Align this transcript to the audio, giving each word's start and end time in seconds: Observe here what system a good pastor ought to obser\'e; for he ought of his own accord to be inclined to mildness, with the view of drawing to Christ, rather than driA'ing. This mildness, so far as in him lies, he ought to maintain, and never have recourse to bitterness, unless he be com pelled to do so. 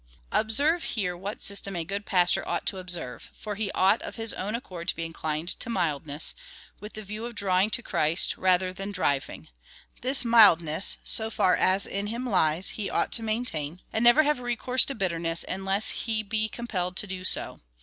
Observe 0.31 0.81
here 0.83 1.15
what 1.15 1.43
system 1.43 1.75
a 1.75 1.85
good 1.85 2.07
pastor 2.07 2.43
ought 2.47 2.65
to 2.65 2.79
obser\'e; 2.79 3.19
for 3.37 3.53
he 3.53 3.69
ought 3.73 4.01
of 4.01 4.15
his 4.15 4.33
own 4.33 4.55
accord 4.55 4.87
to 4.87 4.95
be 4.95 5.05
inclined 5.05 5.49
to 5.49 5.69
mildness, 5.69 6.33
with 6.79 6.93
the 6.93 7.03
view 7.03 7.23
of 7.27 7.35
drawing 7.35 7.69
to 7.69 7.83
Christ, 7.83 8.35
rather 8.35 8.73
than 8.73 8.91
driA'ing. 8.91 9.49
This 10.01 10.25
mildness, 10.25 10.97
so 11.03 11.29
far 11.29 11.55
as 11.55 11.85
in 11.85 12.07
him 12.07 12.25
lies, 12.27 12.69
he 12.69 12.89
ought 12.89 13.11
to 13.11 13.21
maintain, 13.21 13.83
and 13.93 14.03
never 14.03 14.23
have 14.23 14.39
recourse 14.39 14.85
to 14.85 14.95
bitterness, 14.95 15.45
unless 15.47 15.91
he 15.91 16.23
be 16.23 16.49
com 16.49 16.65
pelled 16.65 16.95
to 16.95 17.05
do 17.05 17.23
so. 17.23 17.59